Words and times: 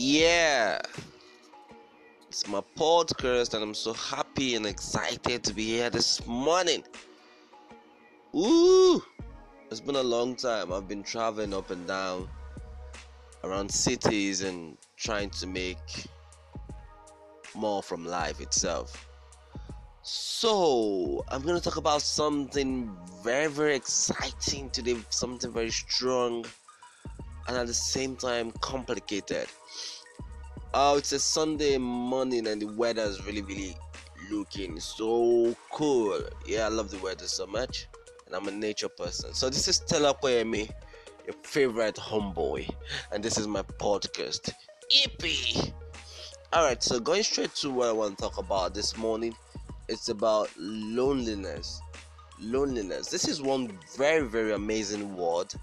Yeah, 0.00 0.78
it's 2.28 2.46
my 2.46 2.62
podcast, 2.76 3.54
and 3.54 3.64
I'm 3.64 3.74
so 3.74 3.92
happy 3.94 4.54
and 4.54 4.64
excited 4.64 5.42
to 5.42 5.52
be 5.52 5.64
here 5.64 5.90
this 5.90 6.24
morning. 6.24 6.84
Ooh, 8.32 9.02
it's 9.68 9.80
been 9.80 9.96
a 9.96 10.02
long 10.02 10.36
time. 10.36 10.72
I've 10.72 10.86
been 10.86 11.02
traveling 11.02 11.52
up 11.52 11.72
and 11.72 11.84
down 11.88 12.28
around 13.42 13.72
cities 13.72 14.42
and 14.42 14.78
trying 14.96 15.30
to 15.30 15.48
make 15.48 16.06
more 17.56 17.82
from 17.82 18.06
life 18.06 18.40
itself. 18.40 19.08
So, 20.02 21.24
I'm 21.26 21.42
going 21.42 21.56
to 21.56 21.60
talk 21.60 21.76
about 21.76 22.02
something 22.02 22.96
very, 23.24 23.48
very 23.48 23.74
exciting 23.74 24.70
today, 24.70 24.94
something 25.10 25.50
very 25.50 25.72
strong 25.72 26.44
and 27.48 27.56
at 27.56 27.66
the 27.66 27.74
same 27.74 28.14
time 28.14 28.52
complicated. 28.60 29.48
Oh, 30.74 30.98
it's 30.98 31.12
a 31.12 31.18
Sunday 31.18 31.78
morning 31.78 32.46
and 32.46 32.60
the 32.60 32.66
weather 32.66 33.02
is 33.02 33.24
really, 33.24 33.40
really 33.40 33.74
looking 34.30 34.78
so 34.78 35.56
cool. 35.72 36.20
Yeah, 36.46 36.66
I 36.66 36.68
love 36.68 36.90
the 36.90 36.98
weather 36.98 37.26
so 37.26 37.46
much, 37.46 37.88
and 38.26 38.36
I'm 38.36 38.46
a 38.48 38.50
nature 38.50 38.90
person. 38.90 39.32
So 39.32 39.48
this 39.48 39.66
is 39.66 39.76
Stella 39.76 40.14
Koyemi, 40.14 40.70
your 41.24 41.34
favorite 41.42 41.94
homeboy, 41.94 42.68
and 43.10 43.24
this 43.24 43.38
is 43.38 43.46
my 43.46 43.62
podcast. 43.62 44.52
Yippee! 44.92 45.72
Alright, 46.54 46.82
so 46.82 47.00
going 47.00 47.22
straight 47.22 47.54
to 47.56 47.70
what 47.70 47.88
I 47.88 47.92
want 47.92 48.18
to 48.18 48.24
talk 48.24 48.36
about 48.36 48.74
this 48.74 48.94
morning, 48.94 49.34
it's 49.88 50.10
about 50.10 50.50
loneliness. 50.58 51.80
Loneliness. 52.38 53.08
This 53.08 53.26
is 53.26 53.40
one 53.40 53.72
very, 53.96 54.26
very 54.26 54.52
amazing 54.52 55.16
word. 55.16 55.54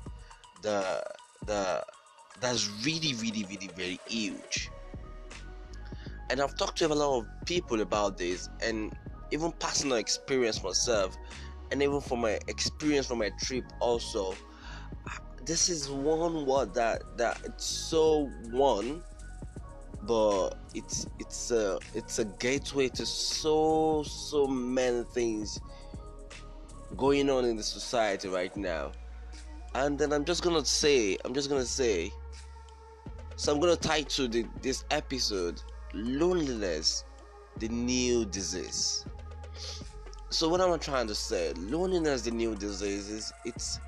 The 0.64 1.04
the 1.46 1.84
that's 2.42 2.70
really, 2.84 3.14
really, 3.22 3.46
really, 3.48 3.70
very 3.76 4.00
huge. 4.08 4.72
And 6.30 6.42
I've 6.42 6.56
talked 6.56 6.78
to 6.80 6.88
a 6.88 6.94
lot 6.94 7.20
of 7.20 7.26
people 7.46 7.82
about 7.82 8.18
this, 8.18 8.50
and 8.62 8.96
even 9.32 9.52
personal 9.54 9.98
experience 9.98 10.64
myself, 10.64 11.16
and 11.72 11.82
even 11.82 12.02
from 12.02 12.22
my 12.22 12.40
experience 12.48 13.08
from 13.08 13.20
my 13.20 13.32
trip 13.42 13.66
also. 13.80 14.36
This 15.46 15.70
is 15.70 15.90
one 15.90 16.46
word 16.48 16.74
that 16.74 17.04
that 17.18 17.40
it's 17.46 17.66
so 17.66 18.26
one, 18.50 19.04
but 20.04 20.52
it's 20.74 21.06
it's 21.20 21.52
a 21.52 21.78
it's 21.94 22.18
a 22.18 22.26
gateway 22.26 22.90
to 22.90 23.06
so 23.06 24.02
so 24.04 24.48
many 24.48 25.04
things 25.04 25.60
going 26.98 27.30
on 27.30 27.46
in 27.46 27.56
the 27.58 27.64
society 27.64 28.28
right 28.28 28.56
now 28.58 28.92
and 29.76 30.00
then 30.00 30.14
I'm 30.14 30.24
just 30.24 30.42
gonna 30.42 30.64
say, 30.64 31.18
I'm 31.26 31.34
just 31.34 31.50
gonna 31.50 31.66
say, 31.66 32.12
so 33.36 33.54
I'm 33.54 33.60
gonna 33.60 33.76
title 33.76 34.28
the, 34.28 34.46
this 34.62 34.86
episode 34.90 35.62
"Loneliness, 35.96 37.06
the 37.58 37.70
New 37.70 38.26
Disease." 38.26 39.06
So 40.30 40.50
what 40.50 40.60
am 40.60 40.72
I 40.74 40.78
trying 40.78 41.08
to 41.08 41.16
say? 41.16 41.54
Loneliness, 41.54 42.24
the 42.24 42.32
new 42.32 42.56
disease 42.56 43.10
is 43.10 43.34
it's. 43.46 43.80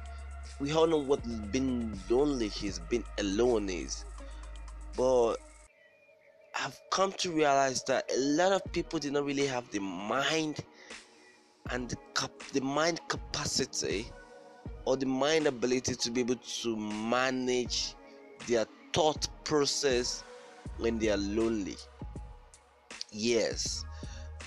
We 0.59 0.71
all 0.71 0.87
know 0.87 0.97
what 0.97 1.21
being 1.51 1.99
lonely 2.09 2.51
is, 2.63 2.79
being 2.89 3.03
alone 3.19 3.69
is, 3.69 4.05
but 4.95 5.35
I've 6.55 6.79
come 6.89 7.11
to 7.13 7.31
realize 7.31 7.83
that 7.83 8.09
a 8.11 8.17
lot 8.17 8.51
of 8.51 8.63
people 8.71 8.97
did 8.97 9.13
not 9.13 9.25
really 9.25 9.45
have 9.45 9.69
the 9.71 9.79
mind 9.79 10.59
and 11.69 11.89
the, 11.89 11.97
cap- 12.15 12.43
the 12.53 12.61
mind 12.61 13.01
capacity 13.09 14.07
or 14.85 14.95
the 14.97 15.05
mind 15.05 15.47
ability 15.47 15.95
to 15.95 16.11
be 16.11 16.21
able 16.21 16.37
to 16.37 16.75
manage 16.77 17.93
their 18.47 18.65
thought 18.93 19.27
process 19.43 20.23
when 20.77 20.97
they 20.97 21.09
are 21.09 21.17
lonely. 21.17 21.75
Yes, 23.11 23.83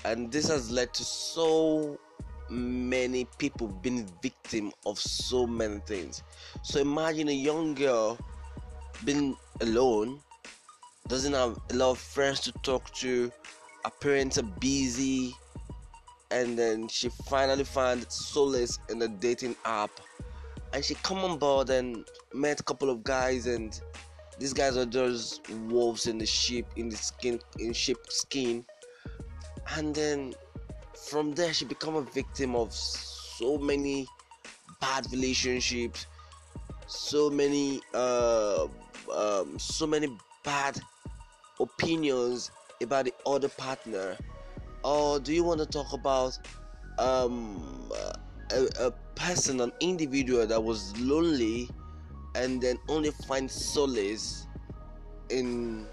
and 0.05 0.31
this 0.31 0.47
has 0.47 0.71
led 0.71 0.93
to 0.93 1.03
so 1.03 1.99
many 2.49 3.25
people 3.37 3.67
being 3.67 4.07
victim 4.21 4.71
of 4.85 4.99
so 4.99 5.47
many 5.47 5.79
things. 5.79 6.23
So 6.63 6.79
imagine 6.79 7.29
a 7.29 7.33
young 7.33 7.73
girl 7.73 8.17
being 9.03 9.35
alone, 9.61 10.19
doesn't 11.07 11.33
have 11.33 11.59
a 11.69 11.73
lot 11.75 11.91
of 11.91 11.99
friends 11.99 12.39
to 12.41 12.51
talk 12.63 12.93
to, 12.95 13.31
her 13.83 13.91
parents 13.99 14.37
are 14.37 14.43
busy, 14.59 15.35
and 16.31 16.57
then 16.57 16.87
she 16.87 17.09
finally 17.29 17.63
found 17.63 18.09
solace 18.11 18.79
in 18.89 19.01
a 19.01 19.07
dating 19.07 19.55
app 19.65 19.91
and 20.73 20.83
she 20.83 20.95
come 20.95 21.19
on 21.19 21.37
board 21.37 21.69
and 21.69 22.05
met 22.33 22.59
a 22.59 22.63
couple 22.63 22.89
of 22.89 23.03
guys 23.03 23.47
and 23.47 23.81
these 24.41 24.53
guys 24.53 24.75
are 24.75 24.85
just 24.85 25.47
wolves 25.69 26.07
in 26.07 26.17
the 26.17 26.25
sheep 26.25 26.65
in 26.75 26.89
the 26.89 26.97
skin 26.97 27.39
in 27.59 27.73
sheep 27.73 27.97
skin. 28.09 28.65
And 29.77 29.93
then 29.93 30.33
from 31.09 31.33
there 31.33 31.53
she 31.53 31.65
become 31.65 31.95
a 31.95 32.01
victim 32.01 32.55
of 32.55 32.73
so 32.73 33.57
many 33.57 34.07
bad 34.81 35.05
relationships 35.11 36.07
so 36.91 37.29
many 37.29 37.81
uh, 37.93 38.67
um, 39.15 39.57
so 39.57 39.87
many 39.87 40.07
bad 40.43 40.79
opinions 41.59 42.51
about 42.81 43.05
the 43.05 43.13
other 43.25 43.49
partner. 43.49 44.17
Or 44.83 45.19
do 45.19 45.33
you 45.33 45.43
want 45.43 45.59
to 45.59 45.65
talk 45.65 45.93
about 45.93 46.37
um, 46.97 47.89
a, 48.51 48.67
a 48.79 48.91
person, 49.15 49.61
an 49.61 49.71
individual 49.79 50.45
that 50.47 50.61
was 50.61 50.97
lonely 50.99 51.69
and 52.35 52.61
then 52.61 52.77
only 52.87 53.11
find 53.11 53.49
solace 53.49 54.47
in 55.29 55.87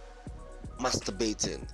masturbating. 0.79 1.67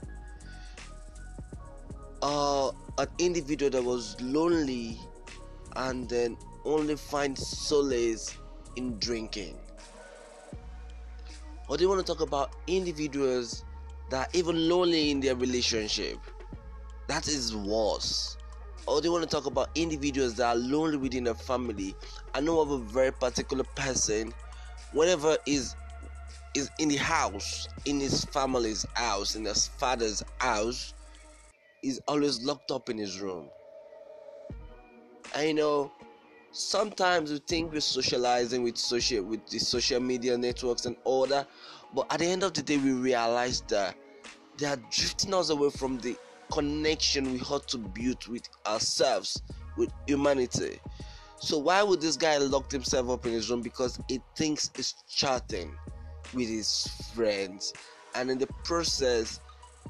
Uh, 2.22 2.70
an 2.98 3.06
individual 3.19 3.70
that 3.70 3.82
was 3.82 4.20
lonely 4.20 4.98
and 5.76 6.08
then 6.08 6.36
only 6.64 6.97
find 6.97 7.36
solace 7.36 8.36
in 8.76 8.98
drinking. 8.98 9.58
Or 11.69 11.76
do 11.76 11.82
you 11.82 11.88
want 11.88 12.06
to 12.06 12.12
talk 12.12 12.22
about 12.22 12.54
individuals 12.66 13.64
that 14.10 14.28
are 14.28 14.30
even 14.32 14.69
lonely 14.69 15.10
in 15.10 15.20
their 15.20 15.34
relationship? 15.34 16.19
That 17.08 17.28
is 17.28 17.54
worse 17.54 18.36
or 18.86 19.00
they 19.00 19.08
want 19.08 19.22
to 19.22 19.28
talk 19.28 19.47
about 19.47 19.70
individuals 19.74 20.34
that 20.34 20.47
are 20.47 20.56
lonely 20.56 20.97
within 20.97 21.28
a 21.28 21.34
family. 21.34 21.94
I 22.34 22.41
know 22.41 22.60
of 22.60 22.70
a 22.70 22.78
very 22.78 23.12
particular 23.12 23.64
person, 23.74 24.32
whenever 24.94 25.37
is 25.44 25.77
is 26.55 26.71
in 26.78 26.88
the 26.88 26.97
house, 26.97 27.69
in 27.84 27.99
his 27.99 28.25
family's 28.27 28.87
house, 28.94 29.34
in 29.34 29.44
his 29.44 29.66
father's 29.66 30.22
house, 30.38 30.94
is 31.82 32.00
always 32.06 32.41
locked 32.43 32.71
up 32.71 32.88
in 32.88 32.97
his 32.97 33.21
room. 33.21 33.50
I 35.34 35.50
know 35.50 35.91
sometimes 36.53 37.33
we 37.33 37.38
think 37.38 37.72
we're 37.72 37.81
socializing 37.81 38.62
with 38.62 38.78
social 38.78 39.25
with 39.25 39.47
the 39.49 39.59
social 39.59 40.00
media 40.00 40.38
networks 40.38 40.87
and 40.87 40.97
all 41.03 41.27
that, 41.27 41.49
but 41.93 42.06
at 42.12 42.21
the 42.21 42.27
end 42.27 42.44
of 42.44 42.54
the 42.54 42.62
day 42.62 42.78
we 42.78 42.93
realize 42.93 43.62
that 43.62 43.97
they 44.56 44.66
are 44.66 44.81
drifting 44.91 45.34
us 45.34 45.50
away 45.50 45.71
from 45.71 45.99
the 45.99 46.16
connection 46.53 47.33
we 47.33 47.41
ought 47.41 47.66
to 47.66 47.78
build 47.78 48.25
with 48.28 48.49
ourselves, 48.65 49.43
with 49.77 49.91
humanity. 50.06 50.78
So 51.39 51.59
why 51.59 51.83
would 51.83 52.00
this 52.00 52.17
guy 52.17 52.39
lock 52.39 52.71
himself 52.71 53.11
up 53.11 53.27
in 53.27 53.33
his 53.33 53.50
room? 53.50 53.61
Because 53.61 53.99
he 54.09 54.21
thinks 54.37 54.71
he's 54.75 54.95
chatting 55.09 55.77
with 56.33 56.49
his 56.49 56.87
friends, 57.15 57.72
and 58.15 58.31
in 58.31 58.39
the 58.39 58.49
process, 58.65 59.41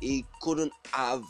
he 0.00 0.24
couldn't 0.42 0.72
have 0.92 1.22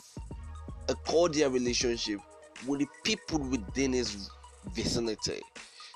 a 0.89 0.95
cordial 0.95 1.51
relationship 1.51 2.19
with 2.67 2.79
the 2.79 2.87
people 3.03 3.39
within 3.39 3.93
his 3.93 4.29
vicinity. 4.73 5.41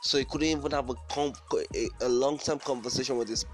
So 0.04 0.18
he 0.18 0.26
couldn't 0.26 0.48
even 0.48 0.72
have 0.72 0.90
a, 0.90 0.96
a, 1.76 1.90
a 2.02 2.10
long-term 2.10 2.60
conversation 2.60 3.18
with 3.18 3.28
his 3.28 3.46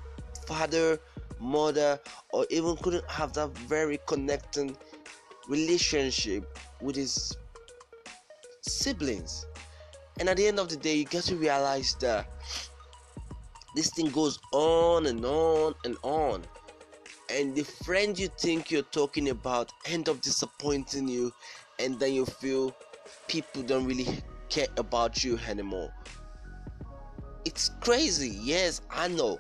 father, 0.46 1.00
mother, 1.40 2.00
or 2.32 2.46
even 2.50 2.76
couldn't 2.78 3.10
have 3.10 3.34
that 3.34 3.58
very 3.58 4.00
connecting 4.08 4.76
relationship 5.48 6.58
with 6.82 6.96
his 6.96 7.36
siblings. 8.62 9.46
And 10.20 10.30
at 10.30 10.38
the 10.38 10.48
end 10.48 10.60
of 10.60 10.70
the 10.70 10.78
day, 10.78 10.96
you 10.96 11.06
get 11.06 11.24
to 11.26 11.36
realize 11.36 11.96
that 12.00 12.28
this 13.76 13.90
thing 13.92 14.10
goes 14.10 14.40
on 14.52 15.08
and 15.08 15.24
on 15.26 15.76
and 15.84 15.98
on. 16.04 16.44
And 17.30 17.56
the 17.56 17.64
friend 17.64 18.18
you 18.18 18.30
think 18.40 18.72
you're 18.72 18.84
talking 18.84 19.30
about 19.30 19.72
end 19.86 20.08
up 20.08 20.22
disappointing 20.22 21.08
you, 21.08 21.34
and 21.80 22.00
then 22.00 22.14
you 22.14 22.26
feel 22.26 22.76
people 23.28 23.62
don't 23.64 23.86
really 23.86 24.08
care 24.50 24.68
about 24.78 25.24
you 25.24 25.38
anymore. 25.48 25.92
It's 27.44 27.72
crazy, 27.82 28.38
yes, 28.42 28.82
I 28.90 29.08
know. 29.08 29.40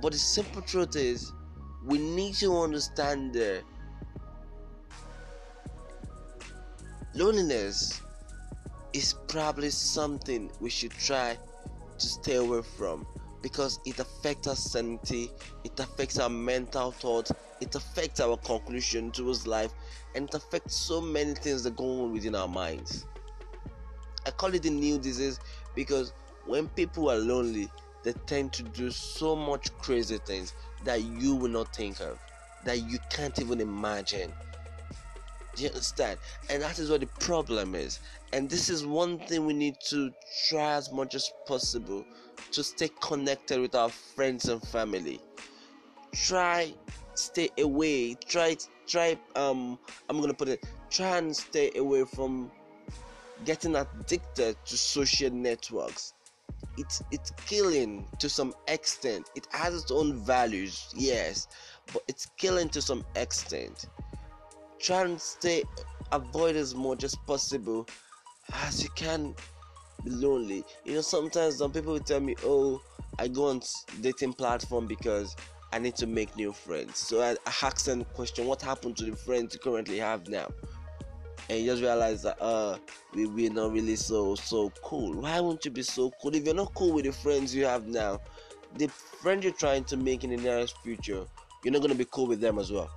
But 0.00 0.12
the 0.12 0.18
simple 0.18 0.62
truth 0.62 0.96
is, 0.96 1.32
we 1.84 1.98
need 1.98 2.34
to 2.36 2.56
understand 2.58 3.34
that 3.34 3.62
Loneliness 7.12 8.00
is 8.92 9.14
probably 9.28 9.70
something 9.70 10.50
we 10.60 10.70
should 10.70 10.92
try 10.92 11.36
to 11.98 12.06
stay 12.06 12.36
away 12.36 12.62
from. 12.62 13.06
because 13.42 13.80
it 13.86 13.98
affects 13.98 14.46
our 14.46 14.56
sanity, 14.56 15.30
it 15.64 15.78
affects 15.80 16.18
our 16.18 16.28
mental 16.28 16.90
thought, 16.90 17.30
it 17.60 17.74
affects 17.74 18.20
our 18.20 18.36
conclusion 18.38 19.10
towards 19.10 19.46
life, 19.46 19.72
and 20.14 20.28
it 20.28 20.34
affects 20.34 20.74
so 20.76 21.00
many 21.00 21.34
things 21.34 21.62
that 21.62 21.76
go 21.76 22.04
on 22.04 22.12
within 22.12 22.34
our 22.34 22.48
minds. 22.48 23.06
I 24.26 24.30
call 24.30 24.54
it 24.54 24.62
the 24.62 24.70
new 24.70 24.98
disease 24.98 25.40
because 25.74 26.12
when 26.46 26.68
people 26.68 27.10
are 27.10 27.16
lonely, 27.16 27.68
they 28.02 28.12
tend 28.26 28.52
to 28.54 28.62
do 28.62 28.90
so 28.90 29.36
much 29.36 29.72
crazy 29.78 30.18
things 30.18 30.54
that 30.84 31.02
you 31.02 31.34
will 31.34 31.50
not 31.50 31.74
think 31.74 32.00
of, 32.00 32.18
that 32.64 32.82
you 32.90 32.98
can't 33.10 33.38
even 33.40 33.60
imagine. 33.60 34.32
Do 35.60 35.66
you 35.66 35.72
understand? 35.72 36.18
And 36.48 36.62
that 36.62 36.78
is 36.78 36.90
what 36.90 37.00
the 37.00 37.06
problem 37.06 37.74
is. 37.74 38.00
And 38.32 38.48
this 38.48 38.70
is 38.70 38.86
one 38.86 39.18
thing 39.18 39.44
we 39.44 39.52
need 39.52 39.76
to 39.90 40.10
try 40.48 40.72
as 40.72 40.90
much 40.90 41.14
as 41.14 41.30
possible 41.46 42.02
to 42.52 42.64
stay 42.64 42.88
connected 43.02 43.60
with 43.60 43.74
our 43.74 43.90
friends 43.90 44.48
and 44.48 44.62
family. 44.68 45.20
Try 46.14 46.72
stay 47.12 47.50
away. 47.58 48.14
Try 48.26 48.56
try 48.86 49.18
um 49.36 49.78
I'm 50.08 50.18
gonna 50.22 50.32
put 50.32 50.48
it 50.48 50.64
try 50.88 51.18
and 51.18 51.36
stay 51.36 51.70
away 51.76 52.04
from 52.04 52.50
getting 53.44 53.76
addicted 53.76 54.56
to 54.64 54.76
social 54.78 55.30
networks. 55.30 56.14
It's 56.78 57.02
it's 57.10 57.32
killing 57.44 58.08
to 58.18 58.30
some 58.30 58.54
extent. 58.66 59.28
It 59.34 59.46
has 59.50 59.74
its 59.74 59.90
own 59.90 60.24
values, 60.24 60.88
yes, 60.96 61.48
but 61.92 62.02
it's 62.08 62.30
killing 62.38 62.70
to 62.70 62.80
some 62.80 63.04
extent. 63.14 63.84
Try 64.80 65.02
and 65.02 65.20
stay 65.20 65.64
avoid 66.10 66.56
as 66.56 66.74
much 66.74 67.04
as 67.04 67.14
possible 67.26 67.86
as 68.52 68.82
you 68.82 68.88
can 68.96 69.34
be 70.04 70.10
lonely. 70.10 70.64
You 70.84 70.94
know, 70.94 71.00
sometimes 71.02 71.58
some 71.58 71.70
people 71.70 71.92
will 71.92 72.00
tell 72.00 72.20
me, 72.20 72.34
"Oh, 72.42 72.80
I 73.18 73.28
go 73.28 73.48
on 73.48 73.60
dating 74.00 74.32
platform 74.32 74.86
because 74.86 75.36
I 75.72 75.78
need 75.78 75.96
to 75.96 76.06
make 76.06 76.34
new 76.34 76.52
friends." 76.52 76.98
So 76.98 77.20
I, 77.20 77.32
I 77.46 77.52
ask 77.62 77.84
them 77.84 78.04
question, 78.04 78.46
"What 78.46 78.62
happened 78.62 78.96
to 78.96 79.04
the 79.04 79.14
friends 79.14 79.52
you 79.52 79.60
currently 79.60 79.98
have 79.98 80.28
now?" 80.28 80.48
And 81.50 81.60
you 81.60 81.66
just 81.66 81.82
realize 81.82 82.22
that 82.22 82.40
uh, 82.40 82.78
we 83.14 83.26
we're 83.26 83.52
not 83.52 83.72
really 83.72 83.96
so 83.96 84.34
so 84.34 84.72
cool. 84.82 85.20
Why 85.20 85.40
won't 85.40 85.62
you 85.64 85.70
be 85.70 85.82
so 85.82 86.10
cool 86.22 86.34
if 86.34 86.44
you're 86.46 86.54
not 86.54 86.72
cool 86.74 86.94
with 86.94 87.04
the 87.04 87.12
friends 87.12 87.54
you 87.54 87.66
have 87.66 87.86
now? 87.86 88.18
The 88.78 88.88
friend 88.88 89.44
you're 89.44 89.52
trying 89.52 89.84
to 89.84 89.96
make 89.98 90.24
in 90.24 90.30
the 90.30 90.38
nearest 90.38 90.78
future, 90.78 91.26
you're 91.62 91.72
not 91.72 91.82
gonna 91.82 91.94
be 91.94 92.06
cool 92.06 92.26
with 92.26 92.40
them 92.40 92.58
as 92.58 92.72
well. 92.72 92.90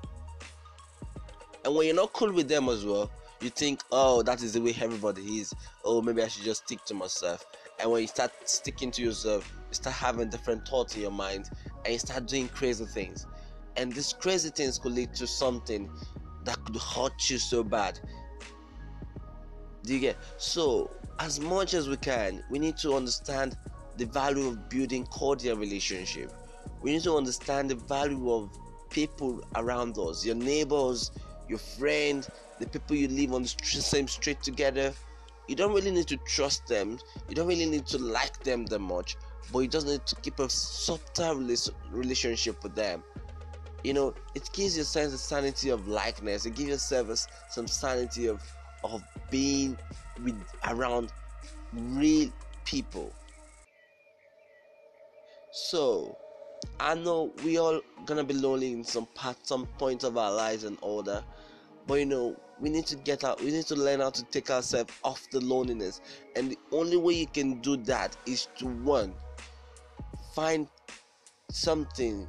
And 1.65 1.75
when 1.75 1.86
you're 1.88 1.95
not 1.95 2.13
cool 2.13 2.31
with 2.31 2.48
them 2.48 2.69
as 2.69 2.86
well, 2.86 3.10
you 3.42 3.50
think, 3.50 3.81
oh, 3.92 4.21
that 4.24 4.42
is 4.42 4.54
the 4.54 4.62
way 4.62 4.75
everybody 4.81 5.21
is. 5.39 5.54
Oh, 5.83 6.01
maybe 6.01 6.24
I 6.24 6.27
should 6.27 6.44
just 6.44 6.65
stick 6.65 6.83
to 6.86 6.94
myself. 6.94 7.45
And 7.80 7.92
when 7.92 8.01
you 8.01 8.07
start 8.07 8.31
sticking 8.45 8.92
to 8.92 9.01
yourself, 9.01 9.51
you 9.69 9.75
start 9.75 9.95
having 9.95 10.30
different 10.30 10.68
thoughts 10.68 10.95
in 10.95 11.01
your 11.01 11.12
mind 11.12 11.50
and 11.83 11.94
you 11.94 12.00
start 12.00 12.27
doing 12.27 12.48
crazy 12.50 12.86
things. 12.86 13.25
And 13.75 13.92
these 13.92 14.13
crazy 14.13 14.50
things 14.50 14.77
could 14.77 14.94
lead 14.94 15.13
to 15.15 15.27
something 15.27 15.89
that 16.45 16.63
could 16.65 16.77
hurt 16.77 17.30
you 17.30 17.38
so 17.38 17.63
bad. 17.63 18.00
Do 19.83 19.94
you 19.94 20.00
get? 20.00 20.18
So, 20.38 20.92
as 21.19 21.39
much 21.39 21.74
as 21.74 21.89
we 21.89 21.98
can, 21.98 22.44
we 22.50 22.60
need 22.60 22.77
to 22.77 22.94
understand 22.94 23.57
the 23.98 24.06
value 24.06 24.48
of 24.48 24.69
building 24.69 25.06
cordial 25.07 25.57
relationship. 25.57 26.31
We 26.81 26.94
need 26.94 27.04
to 27.04 27.15
understand 27.15 27.69
the 27.69 27.75
value 27.75 28.31
of 28.31 28.50
people 28.89 29.44
around 29.56 29.98
us, 29.98 30.25
your 30.25 30.36
neighbors, 30.36 31.12
your 31.48 31.60
friends, 31.60 32.30
the 32.60 32.68
people 32.68 32.95
you 32.95 33.07
live 33.07 33.34
on 33.34 33.44
the 33.44 33.48
same 33.48 34.07
street 34.07 34.42
together. 34.42 34.94
You 35.48 35.56
don't 35.56 35.74
really 35.74 35.92
need 35.92 36.07
to 36.07 36.18
trust 36.18 36.68
them. 36.68 37.00
You 37.28 37.36
don't 37.36 37.48
really 37.48 37.66
need 37.66 37.86
to 37.88 37.98
like 37.98 38.40
them 38.44 38.66
that 38.68 38.80
much, 38.80 39.18
but 39.51 39.60
you 39.60 39.68
just 39.68 39.86
need 39.88 40.06
to 40.06 40.16
keep 40.18 40.40
a 40.40 40.50
subtle 40.50 41.48
relationship 41.92 42.63
with 42.63 42.75
them. 42.75 43.04
You 43.84 43.94
know, 43.94 44.13
it 44.34 44.50
gives 44.54 44.78
you 44.78 44.84
a 44.84 44.86
sense 44.86 45.13
of 45.13 45.19
sanity 45.19 45.69
of 45.69 45.88
likeness. 45.88 46.45
It 46.45 46.56
gives 46.56 46.69
yourself 46.69 47.28
some 47.50 47.68
sanity 47.68 48.28
of 48.28 48.42
of 48.84 49.01
being 49.30 49.78
with 50.24 50.42
around 50.68 51.12
real 51.74 52.30
people. 52.66 53.13
So, 55.51 56.18
I 56.80 56.95
know 56.95 57.31
we 57.44 57.57
all 57.57 57.81
gonna 58.06 58.24
be 58.24 58.33
lonely 58.33 58.71
in 58.71 58.83
some 58.83 59.07
part, 59.15 59.38
some 59.45 59.65
point 59.77 60.04
of 60.04 60.18
our 60.18 60.31
lives 60.31 60.63
and 60.63 60.77
that, 60.80 61.24
but 61.88 61.95
you 61.95 62.06
know 62.06 62.36
we 62.60 62.69
need 62.69 62.86
to 62.88 62.95
get 62.95 63.24
out 63.24 63.42
we 63.42 63.51
need 63.51 63.65
to 63.65 63.75
learn 63.75 64.00
how 64.00 64.10
to 64.10 64.24
take 64.25 64.50
ourselves 64.50 64.94
off 65.04 65.27
the 65.31 65.39
loneliness 65.42 66.01
and 66.36 66.51
the 66.51 66.57
only 66.71 66.98
way 66.98 67.13
you 67.13 67.27
can 67.27 67.60
do 67.62 67.75
that 67.77 68.15
is 68.25 68.48
to 68.57 68.68
one 68.68 69.13
find 70.33 70.68
something 71.51 72.27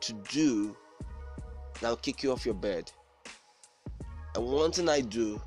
to 0.00 0.12
do 0.30 0.76
that'll 1.80 1.96
kick 1.96 2.22
you 2.22 2.32
off 2.32 2.44
your 2.44 2.54
bed. 2.54 2.90
And 4.34 4.46
one 4.46 4.70
thing 4.70 4.88
i 4.88 5.00
do 5.00 5.40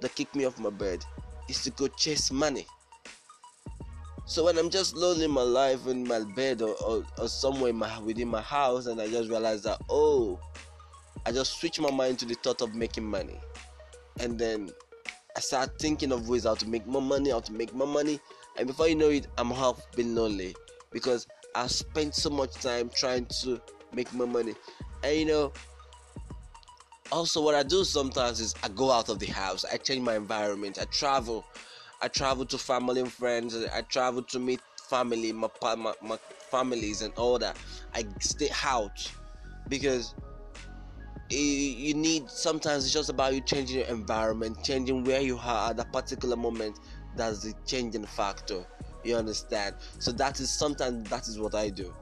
that 0.00 0.14
kick 0.14 0.34
me 0.34 0.44
off 0.44 0.58
my 0.58 0.70
bed 0.70 1.04
is 1.48 1.62
to 1.62 1.70
go 1.70 1.86
chase 1.88 2.30
money 2.32 2.66
so 4.30 4.44
when 4.44 4.56
i'm 4.58 4.70
just 4.70 4.96
lonely 4.96 5.24
in 5.24 5.30
my 5.30 5.42
life 5.42 5.86
in 5.86 6.06
my 6.06 6.20
bed 6.36 6.62
or, 6.62 6.74
or, 6.86 7.04
or 7.18 7.28
somewhere 7.28 7.72
my, 7.72 7.98
within 8.00 8.28
my 8.28 8.40
house 8.40 8.86
and 8.86 9.00
i 9.00 9.08
just 9.08 9.28
realize 9.28 9.62
that 9.62 9.78
oh 9.88 10.38
I 11.26 11.32
just 11.32 11.58
switch 11.60 11.78
my 11.78 11.90
mind 11.90 12.18
to 12.20 12.24
the 12.24 12.34
thought 12.34 12.62
of 12.62 12.74
making 12.74 13.04
money. 13.04 13.38
And 14.20 14.38
then 14.38 14.70
I 15.36 15.40
start 15.40 15.78
thinking 15.78 16.12
of 16.12 16.28
ways 16.28 16.44
how 16.44 16.54
to 16.54 16.68
make 16.68 16.86
more 16.86 17.02
money, 17.02 17.30
how 17.30 17.40
to 17.40 17.52
make 17.52 17.74
more 17.74 17.86
money. 17.86 18.20
And 18.56 18.66
before 18.66 18.88
you 18.88 18.94
know 18.94 19.10
it, 19.10 19.26
I'm 19.38 19.50
half 19.50 19.80
been 19.92 20.14
lonely 20.14 20.54
because 20.90 21.26
I 21.54 21.66
spent 21.66 22.14
so 22.14 22.30
much 22.30 22.54
time 22.54 22.90
trying 22.94 23.26
to 23.42 23.60
make 23.92 24.12
more 24.12 24.26
money. 24.26 24.54
And 25.02 25.16
you 25.16 25.24
know, 25.26 25.52
also 27.12 27.42
what 27.42 27.54
I 27.54 27.62
do 27.62 27.84
sometimes 27.84 28.40
is 28.40 28.54
I 28.62 28.68
go 28.68 28.90
out 28.90 29.08
of 29.08 29.18
the 29.18 29.26
house, 29.26 29.64
I 29.70 29.76
change 29.76 30.00
my 30.02 30.16
environment, 30.16 30.78
I 30.80 30.84
travel. 30.84 31.44
I 32.02 32.08
travel 32.08 32.46
to 32.46 32.58
family 32.58 33.00
and 33.00 33.12
friends, 33.12 33.54
I 33.74 33.82
travel 33.82 34.22
to 34.22 34.38
meet 34.38 34.60
family, 34.88 35.32
my, 35.32 35.48
my, 35.62 35.94
my 36.02 36.16
families 36.50 37.02
and 37.02 37.12
all 37.14 37.38
that. 37.38 37.56
I 37.94 38.04
stay 38.20 38.48
out 38.64 39.10
because 39.68 40.14
you 41.30 41.94
need 41.94 42.28
sometimes 42.28 42.84
it's 42.84 42.92
just 42.92 43.08
about 43.08 43.32
you 43.34 43.40
changing 43.40 43.78
your 43.78 43.86
environment 43.86 44.58
changing 44.64 45.04
where 45.04 45.20
you 45.20 45.38
are 45.38 45.70
at 45.70 45.78
a 45.78 45.84
particular 45.84 46.34
moment 46.34 46.76
that's 47.16 47.42
the 47.42 47.54
changing 47.66 48.04
factor. 48.04 48.64
You 49.04 49.16
understand? 49.16 49.76
So 50.00 50.10
that 50.12 50.40
is 50.40 50.50
sometimes 50.50 51.08
that 51.08 51.28
is 51.28 51.38
what 51.38 51.54
i 51.54 51.68
do 51.68 51.94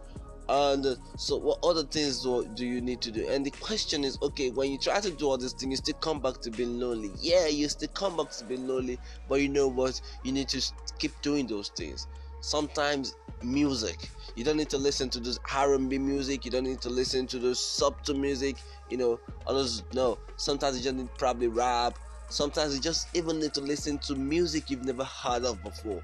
and 0.48 0.86
uh, 0.86 0.94
so 1.16 1.36
what 1.36 1.58
other 1.62 1.82
things 1.82 2.22
do, 2.22 2.48
do 2.54 2.64
you 2.64 2.80
need 2.80 3.00
to 3.02 3.10
do? 3.10 3.28
And 3.28 3.44
the 3.44 3.50
question 3.50 4.04
is 4.04 4.18
okay 4.22 4.50
when 4.50 4.70
you 4.70 4.78
try 4.78 5.00
to 5.00 5.10
do 5.10 5.28
all 5.28 5.36
these 5.38 5.52
things 5.52 5.70
you 5.70 5.76
still 5.76 5.94
come 5.96 6.20
back 6.20 6.40
to 6.40 6.50
being 6.50 6.80
lonely. 6.80 7.10
Yeah 7.18 7.46
you 7.46 7.68
still 7.68 7.88
come 7.88 8.16
back 8.16 8.30
to 8.30 8.44
being 8.44 8.66
lonely 8.66 8.98
but 9.28 9.40
you 9.42 9.48
know 9.48 9.68
what? 9.68 10.00
You 10.24 10.32
need 10.32 10.48
to 10.48 10.62
keep 10.98 11.20
doing 11.20 11.46
those 11.46 11.68
things. 11.70 12.06
Sometimes 12.40 13.16
music 13.42 14.10
you 14.34 14.44
don't 14.44 14.56
need 14.56 14.68
to 14.68 14.78
listen 14.78 15.08
to 15.08 15.20
this 15.20 15.38
r&b 15.54 15.96
music 15.96 16.44
you 16.44 16.50
don't 16.50 16.64
need 16.64 16.80
to 16.80 16.90
listen 16.90 17.24
to 17.24 17.38
this 17.38 17.60
subtle 17.60 18.16
music 18.16 18.56
you 18.90 18.96
know 18.96 19.20
others 19.46 19.84
no. 19.92 20.18
Sometimes 20.36 20.78
you 20.78 20.84
just 20.84 20.96
need 20.96 21.08
probably 21.18 21.48
rap. 21.48 21.98
Sometimes 22.30 22.74
you 22.74 22.80
just 22.80 23.08
even 23.14 23.38
need 23.38 23.54
to 23.54 23.60
listen 23.60 23.98
to 24.00 24.14
music 24.14 24.70
you've 24.70 24.84
never 24.84 25.04
heard 25.04 25.44
of 25.44 25.62
before 25.62 26.00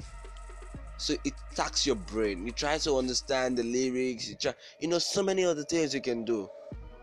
so 1.04 1.14
it 1.24 1.34
taxes 1.54 1.86
your 1.86 1.96
brain. 1.96 2.46
You 2.46 2.52
try 2.52 2.78
to 2.78 2.96
understand 2.96 3.58
the 3.58 3.62
lyrics 3.62 4.28
you 4.28 4.36
try 4.36 4.54
you 4.80 4.88
know 4.88 4.98
so 4.98 5.22
many 5.22 5.44
other 5.44 5.62
things 5.62 5.94
you 5.94 6.00
can 6.00 6.24
do. 6.24 6.48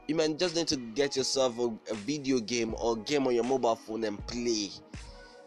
You 0.08 0.16
might 0.16 0.40
just 0.40 0.56
need 0.56 0.68
to 0.70 0.78
get 0.78 1.16
yourself 1.16 1.58
a, 1.60 1.68
a 1.92 1.94
video 1.94 2.40
game 2.40 2.74
or 2.80 2.98
game 2.98 3.28
on 3.28 3.36
your 3.36 3.44
mobile 3.44 3.76
phone 3.76 4.04
and 4.04 4.26
play. 4.26 4.70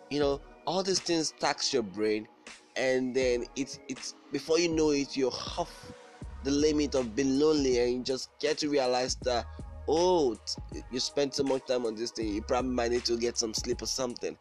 You 0.09 0.21
know 0.21 0.41
all 0.67 0.85
these 0.85 1.01
things 1.01 1.35
tax 1.41 1.73
your 1.73 1.83
brain 1.83 2.29
and 2.77 3.15
then 3.15 3.45
it's 3.57 3.81
it's 3.89 4.15
before 4.31 4.59
you 4.61 4.69
know 4.69 4.91
it 4.91 5.17
you're 5.17 5.33
half 5.33 5.93
the 6.45 6.51
limit 6.51 6.95
of 6.95 7.15
being 7.17 7.39
lonely 7.39 7.81
and 7.81 7.93
you 7.93 8.03
just 8.03 8.31
get 8.39 8.59
to 8.59 8.69
realize 8.69 9.17
that 9.23 9.47
oh 9.89 10.37
you 10.91 11.01
spent 11.01 11.35
so 11.35 11.43
much 11.43 11.67
time 11.67 11.85
on 11.87 11.95
this 11.95 12.11
thing 12.11 12.29
you 12.29 12.43
probably 12.43 12.71
might 12.71 12.91
need 12.91 13.05
to 13.05 13.19
get 13.19 13.37
some 13.37 13.53
sleep 13.53 13.83
or 13.83 13.87
something 13.87 14.37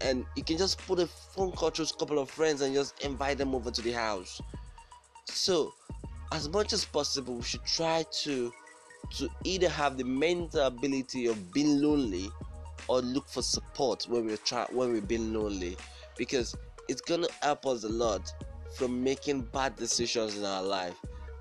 and 0.00 0.24
you 0.36 0.42
can 0.42 0.58
just 0.58 0.78
put 0.86 0.98
a 0.98 1.06
phone 1.06 1.52
call 1.52 1.70
to 1.72 1.82
a 1.82 1.86
couple 1.98 2.18
of 2.18 2.30
friends 2.30 2.60
and 2.60 2.74
just 2.74 3.02
invite 3.04 3.38
them 3.38 3.54
over 3.54 3.70
to 3.70 3.82
the 3.82 3.92
house. 3.92 4.40
So 5.26 5.72
as 6.32 6.48
much 6.48 6.72
as 6.72 6.84
possible 6.84 7.36
we 7.36 7.42
should 7.42 7.64
try 7.64 8.04
to 8.22 8.52
to 9.10 9.28
either 9.44 9.68
have 9.68 9.96
the 9.96 10.04
mental 10.04 10.66
ability 10.66 11.26
of 11.26 11.52
being 11.52 11.80
lonely 11.80 12.28
or 12.88 13.00
look 13.00 13.28
for 13.28 13.42
support 13.42 14.04
when 14.08 14.26
we're 14.26 14.36
try 14.36 14.66
when 14.70 14.92
we're 14.92 15.00
being 15.00 15.32
lonely. 15.32 15.76
Because 16.16 16.54
it's 16.88 17.00
gonna 17.00 17.28
help 17.42 17.66
us 17.66 17.84
a 17.84 17.88
lot 17.88 18.32
from 18.76 19.02
making 19.02 19.42
bad 19.42 19.76
decisions 19.76 20.36
in 20.36 20.44
our 20.44 20.62
life. 20.62 20.94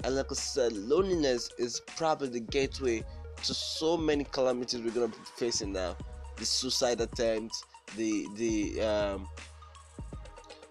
And 0.04 0.16
like 0.16 0.32
I 0.32 0.36
said, 0.36 0.74
loneliness 0.74 1.50
is 1.58 1.82
probably 1.96 2.30
the 2.30 2.40
gateway 2.40 3.04
to 3.44 3.54
so 3.54 3.98
many 3.98 4.24
calamities 4.24 4.82
we're 4.82 4.92
gonna 4.92 5.08
be 5.08 5.18
facing 5.36 5.74
now. 5.74 5.96
The 6.38 6.46
suicide 6.46 7.02
attempt, 7.02 7.64
the 7.96 8.28
the 8.36 8.82
um, 8.82 9.30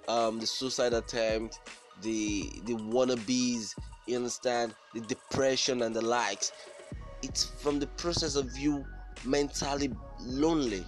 um, 0.08 0.38
the 0.38 0.46
suicide 0.46 0.92
attempt, 0.92 1.60
the 2.02 2.50
the 2.64 2.74
wannabes, 2.74 3.74
you 4.06 4.16
understand, 4.16 4.74
the 4.94 5.00
depression 5.00 5.82
and 5.82 5.94
the 5.94 6.02
likes. 6.02 6.52
It's 7.22 7.44
from 7.44 7.78
the 7.78 7.86
process 7.86 8.36
of 8.36 8.56
you 8.56 8.84
mentally 9.24 9.90
lonely. 10.20 10.84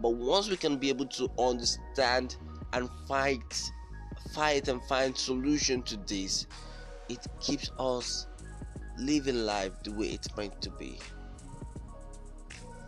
But 0.00 0.10
once 0.10 0.48
we 0.48 0.56
can 0.56 0.76
be 0.76 0.88
able 0.90 1.06
to 1.06 1.28
understand 1.38 2.36
and 2.72 2.88
fight 3.08 3.62
fight 4.32 4.68
and 4.68 4.82
find 4.84 5.16
solution 5.16 5.82
to 5.82 5.96
this, 6.06 6.46
it 7.08 7.26
keeps 7.40 7.70
us 7.78 8.26
living 8.98 9.46
life 9.46 9.72
the 9.84 9.92
way 9.92 10.06
it's 10.06 10.34
meant 10.36 10.60
to 10.62 10.70
be. 10.70 10.98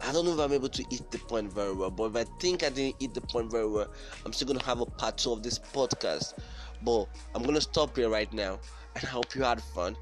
I 0.03 0.13
don't 0.13 0.25
know 0.25 0.33
if 0.33 0.41
I'm 0.41 0.53
able 0.53 0.69
to 0.69 0.85
eat 0.91 1.11
the 1.11 1.19
point 1.19 1.53
very 1.53 1.73
well, 1.73 1.91
but 1.91 2.05
if 2.05 2.17
I 2.17 2.25
think 2.41 2.63
I 2.63 2.71
didn't 2.71 2.97
eat 3.01 3.15
the 3.15 3.21
point 3.21 3.51
very 3.51 3.69
well, 3.69 3.89
I'm 4.25 4.33
still 4.33 4.49
gonna 4.49 4.65
have 4.65 4.81
a 4.81 4.87
part 4.87 5.19
two 5.19 5.33
of 5.33 5.43
this 5.43 5.59
podcast. 5.59 6.35
But 6.83 7.07
I'm 7.35 7.43
gonna 7.43 7.61
stop 7.61 7.97
here 7.97 8.09
right 8.09 8.33
now 8.33 8.59
and 8.95 9.05
I 9.05 9.09
hope 9.09 9.35
you 9.35 9.43
had 9.43 9.63
fun. 9.63 9.97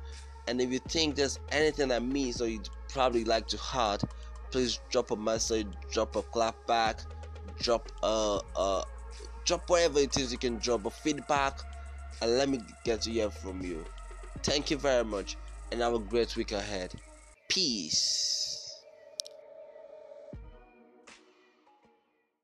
And 0.47 0.61
if 0.61 0.71
you 0.71 0.79
think 0.79 1.17
there's 1.17 1.39
anything 1.51 1.93
I 1.93 1.99
missed 1.99 2.41
or 2.41 2.49
you'd 2.49 2.69
probably 2.89 3.25
like 3.25 3.49
to 3.49 3.59
add, 3.75 4.03
please 4.51 4.81
drop 4.91 5.11
a 5.11 5.17
message, 5.17 5.67
drop 5.91 6.17
a 6.17 6.23
clap 6.23 6.67
back, 6.67 7.01
drop 7.61 7.91
a, 8.03 8.41
a 8.57 8.85
drop 9.45 9.69
whatever 9.69 9.99
it 9.99 10.17
is 10.19 10.31
you 10.31 10.39
can 10.39 10.59
drop 10.59 10.85
a 10.85 10.91
feedback 10.91 11.61
and 12.21 12.37
let 12.37 12.49
me 12.49 12.61
get 12.85 13.03
to 13.03 13.11
hear 13.11 13.31
from 13.31 13.63
you. 13.63 13.85
Thank 14.43 14.71
you 14.71 14.77
very 14.77 15.05
much 15.05 15.37
and 15.73 15.81
have 15.81 15.95
a 15.95 15.99
great 15.99 16.37
week 16.37 16.53
ahead. 16.53 16.95
Peace. 17.49 18.48